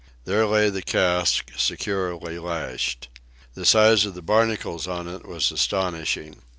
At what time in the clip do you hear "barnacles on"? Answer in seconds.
4.23-5.07